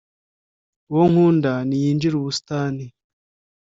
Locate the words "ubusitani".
2.17-2.85